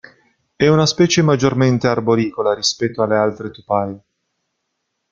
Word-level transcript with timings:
È 0.55 0.67
una 0.67 0.87
specie 0.87 1.21
maggiormente 1.21 1.85
arboricola 1.85 2.55
rispetto 2.55 3.03
alle 3.03 3.17
altre 3.17 3.51
tupaie. 3.51 3.99